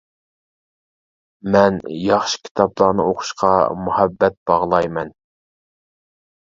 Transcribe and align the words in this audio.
مەن 1.57 1.77
ياخشى 2.07 2.41
كىتابلارنى 2.47 3.07
ئوقۇشقا 3.13 3.53
مۇھەببەت 3.87 4.41
باغلايمەن. 4.53 5.17